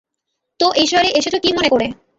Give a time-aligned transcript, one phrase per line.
[0.59, 1.87] তো এই শহরে এসেছ কী মনে করে?